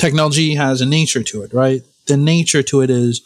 [0.00, 1.82] technology has a nature to it, right?
[2.06, 3.20] The nature to it is,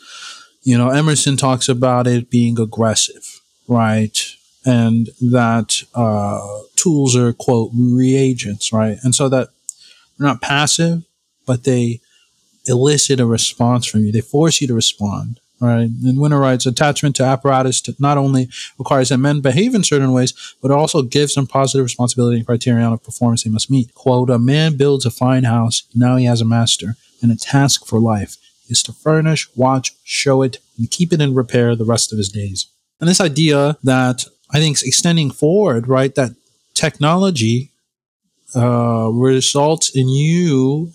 [0.62, 4.18] you know, Emerson talks about it being aggressive, right?
[4.66, 8.98] And that uh, tools are, quote, reagents, right?
[9.04, 9.48] And so that
[10.18, 11.04] they're not passive,
[11.46, 12.00] but they
[12.66, 14.12] elicit a response from you.
[14.12, 15.38] They force you to respond.
[15.64, 15.88] Right.
[16.04, 20.12] And Winner writes attachment to apparatus to not only requires that men behave in certain
[20.12, 23.94] ways, but it also gives them positive responsibility and criterion of performance they must meet.
[23.94, 27.86] Quote, a man builds a fine house, now he has a master, and a task
[27.86, 28.36] for life
[28.68, 32.28] is to furnish, watch, show it, and keep it in repair the rest of his
[32.28, 32.66] days.
[33.00, 36.32] And this idea that I think is extending forward, right, that
[36.74, 37.70] technology
[38.54, 40.92] uh, results in you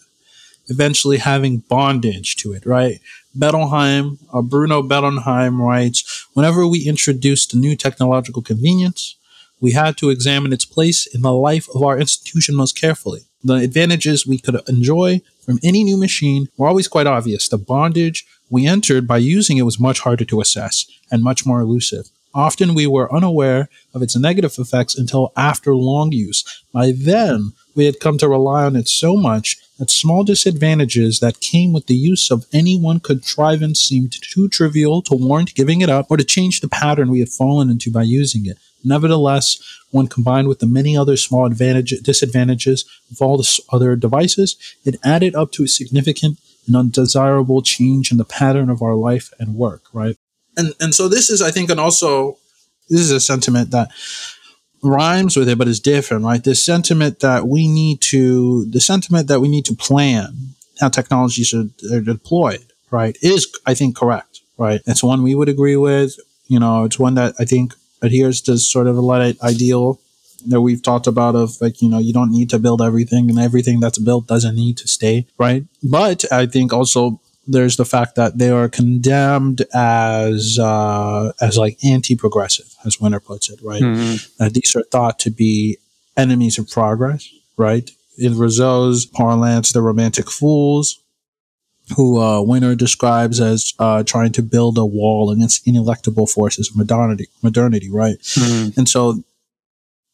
[0.70, 3.00] eventually having bondage to it, right?
[3.38, 9.16] Bettelheim, uh, Bruno Bettelheim writes, whenever we introduced a new technological convenience,
[9.60, 13.22] we had to examine its place in the life of our institution most carefully.
[13.44, 17.48] The advantages we could enjoy from any new machine were always quite obvious.
[17.48, 21.62] The bondage we entered by using it was much harder to assess and much more
[21.62, 22.10] elusive.
[22.34, 26.44] Often we were unaware of its negative effects until after long use.
[26.72, 31.40] By then, we had come to rely on it so much that small disadvantages that
[31.40, 35.90] came with the use of any one contrivance seemed too trivial to warrant giving it
[35.90, 38.58] up or to change the pattern we had fallen into by using it.
[38.84, 39.60] Nevertheless,
[39.92, 45.00] when combined with the many other small advantage, disadvantages of all the other devices, it
[45.04, 49.56] added up to a significant and undesirable change in the pattern of our life and
[49.56, 50.18] work, right?
[50.58, 52.38] And, and so this is, I think, and also,
[52.90, 53.92] this is a sentiment that
[54.82, 56.44] rhymes with it, but it's different, right?
[56.44, 61.54] The sentiment that we need to, the sentiment that we need to plan how technologies
[61.54, 64.82] are, are deployed, right, is, I think, correct, right?
[64.86, 66.16] It's one we would agree with.
[66.48, 70.00] You know, it's one that I think adheres to sort of a light ideal
[70.48, 73.38] that we've talked about of like, you know, you don't need to build everything and
[73.38, 75.66] everything that's built doesn't need to stay, right?
[75.84, 77.20] But I think also
[77.50, 83.50] there's the fact that they are condemned as uh, as like anti-progressive, as Winner puts
[83.50, 83.82] it, right?
[83.82, 84.44] Mm-hmm.
[84.44, 85.78] Uh, these are thought to be
[86.16, 87.90] enemies of progress, right?
[88.18, 91.00] In Rousseau's parlance, the romantic fools,
[91.96, 96.78] who uh, Winner describes as uh, trying to build a wall against ineluctable forces of
[96.78, 98.20] modernity, modernity, right?
[98.20, 98.80] Mm-hmm.
[98.80, 99.24] And so,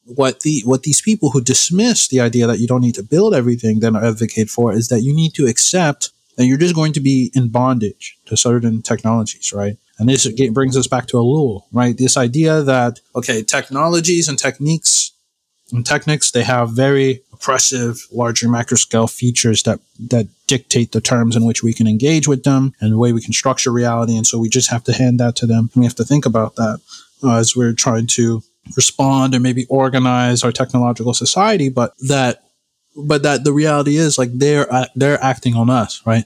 [0.05, 3.33] what the what these people who dismiss the idea that you don't need to build
[3.33, 6.99] everything then advocate for is that you need to accept then you're just going to
[6.99, 9.77] be in bondage to certain technologies, right?
[9.97, 11.97] And this brings us back to a Ellul, right?
[11.97, 15.11] This idea that, okay, technologies and techniques
[15.71, 19.79] and techniques, they have very oppressive, larger macro scale features that,
[20.09, 23.21] that dictate the terms in which we can engage with them and the way we
[23.21, 24.15] can structure reality.
[24.15, 25.69] And so we just have to hand that to them.
[25.73, 26.81] And we have to think about that
[27.23, 28.43] uh, as we're trying to
[28.75, 32.44] respond and maybe organize our technological society, but that
[32.95, 36.25] but that the reality is like they're uh, they're acting on us, right?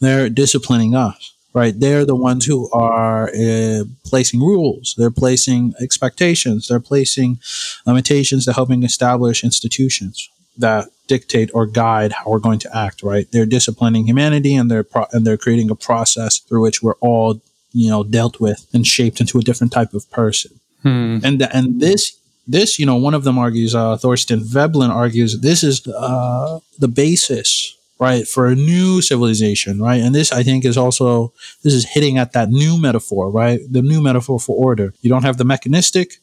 [0.00, 1.78] They're disciplining us, right?
[1.78, 4.94] They're the ones who are uh, placing rules.
[4.96, 6.68] They're placing expectations.
[6.68, 7.38] They're placing
[7.86, 8.44] limitations.
[8.44, 13.26] They're helping establish institutions that dictate or guide how we're going to act, right?
[13.30, 17.40] They're disciplining humanity, and they're pro- and they're creating a process through which we're all
[17.72, 20.58] you know dealt with and shaped into a different type of person.
[20.82, 21.18] Hmm.
[21.22, 22.17] And and this
[22.48, 26.88] this, you know, one of them argues, uh, Thorstein Veblen argues, this is uh, the
[26.88, 30.00] basis, right, for a new civilization, right?
[30.00, 33.60] And this, I think, is also, this is hitting at that new metaphor, right?
[33.70, 34.94] The new metaphor for order.
[35.02, 36.14] You don't have the mechanistic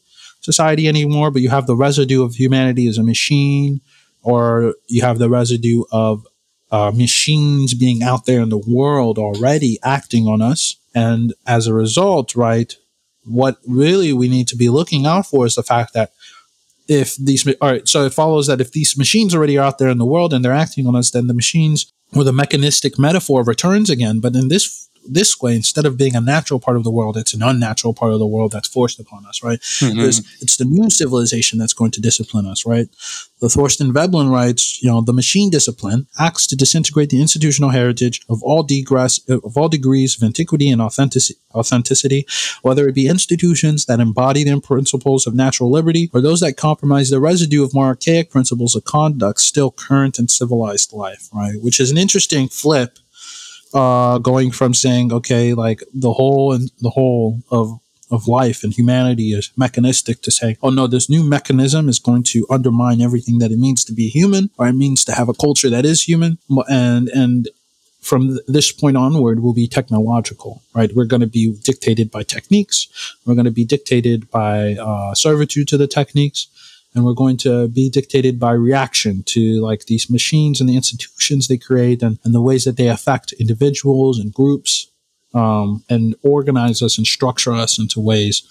[0.41, 3.81] society anymore, but you have the residue of humanity as a machine,
[4.24, 6.25] or you have the residue of
[6.72, 10.78] uh, machines being out there in the world already acting on us.
[10.96, 12.75] And as a result, right,
[13.25, 16.12] what really we need to be looking out for is the fact that
[16.88, 19.90] if these all right so it follows that if these machines already are out there
[19.90, 23.44] in the world and they're acting on us then the machines or the mechanistic metaphor
[23.44, 24.19] returns again.
[24.19, 27.34] But in this this way, instead of being a natural part of the world, it's
[27.34, 29.60] an unnatural part of the world that's forced upon us, right?
[29.60, 29.96] Mm-hmm.
[29.96, 32.88] Because it's the new civilization that's going to discipline us, right?
[33.42, 38.22] The Thorstein Veblen writes, you know, the machine discipline acts to disintegrate the institutional heritage
[38.29, 42.26] of all degrees of all degrees of antiquity and authenticity, authenticity,
[42.62, 47.09] whether it be institutions that embody the principles of natural liberty or those that compromise
[47.09, 51.62] the residue of more archaic principles of conduct still current in civilized life, right?
[51.62, 53.00] Which is an interesting flip
[53.76, 57.80] uh, going from saying, okay, like the whole and the whole of
[58.12, 62.24] of life and humanity is mechanistic to say, oh no, this new mechanism is going
[62.24, 65.34] to undermine everything that it means to be human, or it means to have a
[65.34, 66.38] culture that is human,
[66.70, 67.50] and and
[68.02, 70.96] from this point onward will be technological, right?
[70.96, 72.88] We're going to be dictated by techniques.
[73.26, 76.48] We're going to be dictated by uh, servitude to the techniques.
[76.96, 81.47] And we're going to be dictated by reaction to like these machines and the institutions
[81.47, 84.90] they create and, and the ways that they affect individuals and groups
[85.34, 88.44] um, and organize us and structure us into ways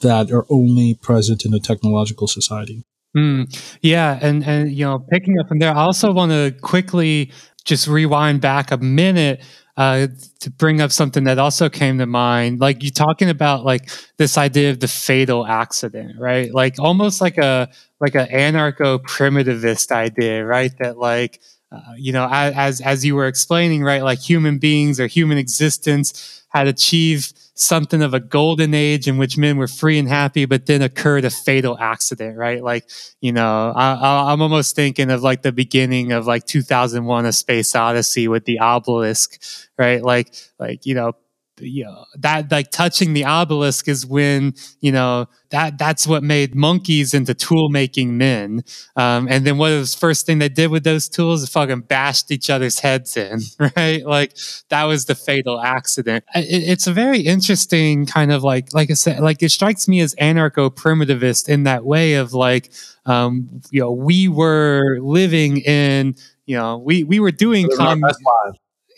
[0.00, 2.82] that are only present in a technological society.
[3.16, 7.32] Mm, yeah, and and you know, picking up from there, I also want to quickly
[7.64, 9.42] just rewind back a minute
[9.80, 10.08] uh,
[10.40, 12.60] to bring up something that also came to mind.
[12.60, 16.52] Like you talking about like this idea of the fatal accident, right?
[16.52, 20.72] Like almost like a like an anarcho primitivist idea, right?
[20.80, 21.40] That like
[21.72, 24.02] uh, you know, as as you were explaining, right?
[24.02, 29.38] Like human beings or human existence had achieved something of a golden age in which
[29.38, 32.64] men were free and happy, but then occurred a fatal accident, right?
[32.64, 32.88] Like,
[33.20, 37.74] you know, I, am almost thinking of like the beginning of like 2001: A Space
[37.76, 39.40] Odyssey with the obelisk,
[39.78, 40.02] right?
[40.02, 41.12] Like, like you know,
[41.60, 46.54] you know that like touching the obelisk is when you know that that's what made
[46.54, 48.62] monkeys into tool making men.
[48.94, 51.42] Um, and then what was the first thing they did with those tools?
[51.42, 53.40] Is fucking bashed each other's heads in
[53.76, 54.04] right?
[54.04, 54.36] Like
[54.68, 56.24] that was the fatal accident.
[56.34, 60.00] It, it's a very interesting kind of like like i said like it strikes me
[60.00, 62.72] as anarcho primitivist in that way of like
[63.06, 66.14] um, you know we were living in
[66.46, 68.02] you know we we were doing com-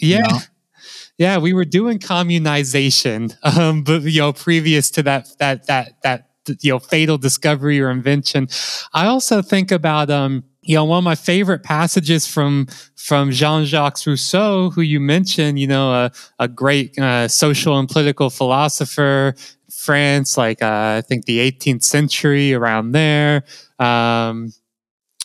[0.01, 0.39] yeah you know?
[1.19, 6.29] Yeah, we were doing communization, um, but you know, previous to that, that, that, that,
[6.61, 8.49] you know, fatal discovery or invention.
[8.93, 14.07] I also think about, um, you know, one of my favorite passages from from Jean-Jacques
[14.07, 19.35] Rousseau, who you mentioned, you know, a, a great uh, social and political philosopher,
[19.73, 23.43] France, like uh, I think the 18th century, around there.
[23.81, 24.53] Um,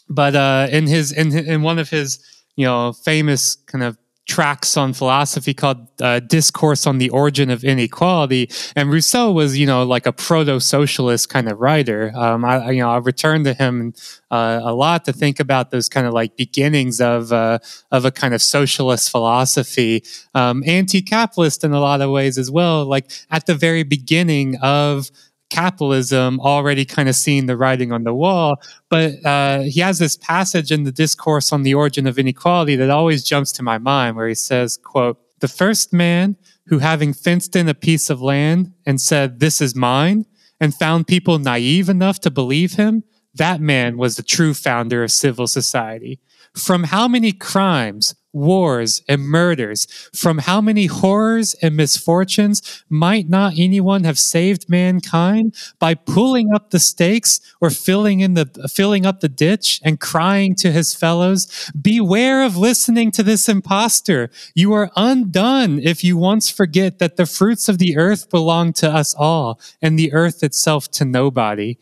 [0.09, 2.19] but uh, in his in in one of his
[2.55, 7.63] you know famous kind of tracks on philosophy called uh, Discourse on the Origin of
[7.63, 8.49] Inequality.
[8.75, 12.11] And Rousseau was, you know, like a proto-socialist kind of writer.
[12.13, 13.93] Um, I, you know, I returned to him
[14.29, 17.59] uh, a lot to think about those kind of like beginnings of uh,
[17.91, 20.03] of a kind of socialist philosophy,
[20.35, 22.85] um, anti-capitalist in a lot of ways as well.
[22.85, 25.09] Like at the very beginning of
[25.49, 28.55] capitalism already kind of seeing the writing on the wall.
[28.89, 32.89] But uh, he has this passage in the discourse on the origin of inequality that
[32.89, 36.35] always jumps to my mind, where he says, "quote The first man
[36.67, 40.25] who, having fenced in a piece of land and said, 'This is mine,'
[40.59, 43.03] and found people naive enough to believe him."
[43.35, 46.19] That man was the true founder of civil society.
[46.55, 53.53] From how many crimes, wars, and murders, from how many horrors and misfortunes might not
[53.57, 59.19] anyone have saved mankind by pulling up the stakes or filling in the filling up
[59.19, 64.29] the ditch and crying to his fellows, beware of listening to this impostor.
[64.55, 68.89] You are undone if you once forget that the fruits of the earth belong to
[68.89, 71.77] us all and the earth itself to nobody.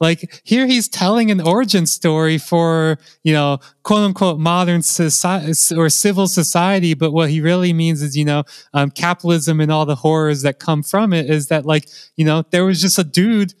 [0.00, 5.88] Like here, he's telling an origin story for you know quote unquote modern society or
[5.88, 9.94] civil society, but what he really means is you know um, capitalism and all the
[9.94, 11.30] horrors that come from it.
[11.30, 13.54] Is that like you know there was just a dude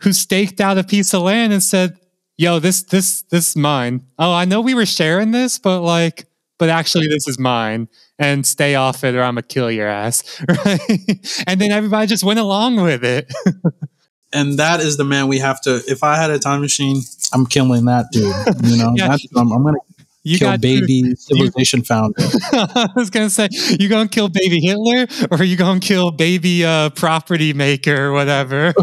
[0.00, 1.96] who staked out a piece of land and said,
[2.36, 4.04] "Yo, this this this is mine.
[4.18, 6.26] Oh, I know we were sharing this, but like."
[6.58, 7.86] But actually, this is mine,
[8.18, 10.24] and stay off it, or I'm gonna kill your ass,
[10.66, 11.44] right?
[11.46, 13.32] and then everybody just went along with it.
[14.32, 15.82] and that is the man we have to.
[15.86, 17.02] If I had a time machine,
[17.32, 18.34] I'm killing that dude.
[18.64, 19.16] You know, yeah.
[19.36, 19.78] I'm, I'm, gonna
[20.22, 22.14] you kill baby to, civilization you, founder.
[22.52, 23.48] I was gonna say,
[23.78, 28.74] you gonna kill baby Hitler, or you gonna kill baby uh, property maker, or whatever.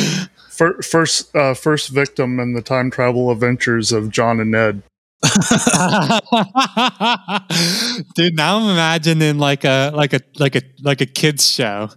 [0.48, 4.82] first, uh, first victim in the time travel adventures of John and Ned.
[8.14, 11.88] Dude, now I'm imagining like a like a like a like a kids show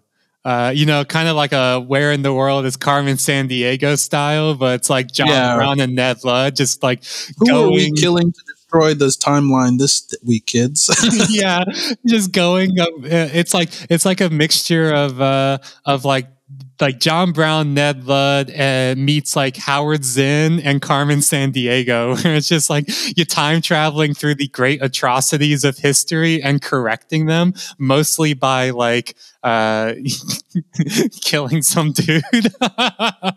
[0.49, 4.55] uh, you know, kind of like a "Where in the World is Carmen Sandiego" style,
[4.55, 5.55] but it's like John yeah.
[5.55, 7.03] Brown and Ned Ludd just like
[7.37, 10.89] Who going, are we killing to destroy this timeline this week, kids.
[11.29, 11.65] yeah,
[12.07, 12.79] just going.
[12.79, 16.25] Up, uh, it's like it's like a mixture of uh of like
[16.79, 22.47] like John Brown, Ned Ludd uh, meets like Howard Zinn and Carmen Sandiego, where it's
[22.47, 22.85] just like
[23.17, 29.15] you're time traveling through the great atrocities of history and correcting them, mostly by like
[29.43, 29.93] uh,
[31.21, 32.23] killing some dude.
[32.61, 33.33] I,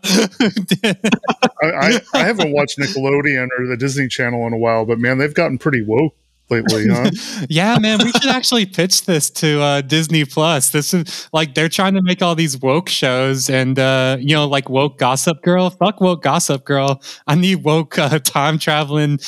[1.63, 5.35] I, I haven't watched Nickelodeon or the Disney Channel in a while, but man, they've
[5.35, 6.15] gotten pretty woke
[6.51, 7.11] lately, huh?
[7.49, 10.71] yeah, man, we should actually pitch this to uh, Disney Plus.
[10.71, 14.47] This is like they're trying to make all these woke shows, and uh, you know,
[14.47, 15.71] like woke Gossip Girl.
[15.71, 17.03] Fuck woke Gossip Girl.
[17.27, 19.19] I need woke uh, time traveling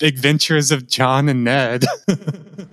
[0.00, 1.84] adventures of John and Ned.